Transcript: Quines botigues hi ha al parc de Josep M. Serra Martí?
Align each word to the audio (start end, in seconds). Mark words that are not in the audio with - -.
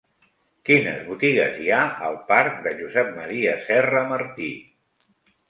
Quines 0.69 1.03
botigues 1.09 1.59
hi 1.65 1.69
ha 1.75 1.81
al 2.07 2.17
parc 2.31 2.57
de 2.69 2.73
Josep 2.81 3.13
M. 3.25 3.37
Serra 3.69 4.03
Martí? 4.15 4.51